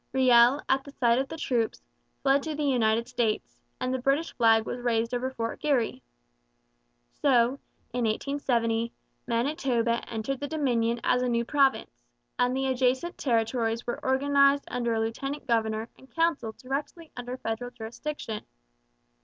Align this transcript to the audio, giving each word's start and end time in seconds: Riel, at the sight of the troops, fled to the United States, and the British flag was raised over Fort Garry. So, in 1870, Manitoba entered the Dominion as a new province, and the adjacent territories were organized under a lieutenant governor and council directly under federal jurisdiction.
Riel, 0.13 0.63
at 0.67 0.83
the 0.83 0.89
sight 0.93 1.19
of 1.19 1.29
the 1.29 1.37
troops, 1.37 1.83
fled 2.23 2.41
to 2.41 2.55
the 2.55 2.63
United 2.63 3.07
States, 3.07 3.61
and 3.79 3.93
the 3.93 3.99
British 3.99 4.35
flag 4.35 4.65
was 4.65 4.79
raised 4.79 5.13
over 5.13 5.29
Fort 5.29 5.59
Garry. 5.59 6.01
So, 7.21 7.59
in 7.93 8.05
1870, 8.05 8.93
Manitoba 9.27 10.01
entered 10.09 10.39
the 10.39 10.47
Dominion 10.47 11.01
as 11.03 11.21
a 11.21 11.29
new 11.29 11.45
province, 11.45 12.01
and 12.39 12.57
the 12.57 12.65
adjacent 12.65 13.15
territories 13.19 13.85
were 13.85 14.03
organized 14.03 14.63
under 14.69 14.95
a 14.95 14.99
lieutenant 14.99 15.45
governor 15.45 15.87
and 15.95 16.09
council 16.09 16.53
directly 16.57 17.11
under 17.15 17.37
federal 17.37 17.69
jurisdiction. 17.69 18.43